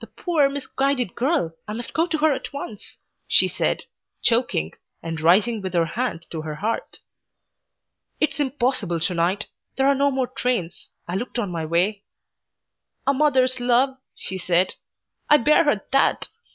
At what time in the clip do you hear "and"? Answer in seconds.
5.02-5.20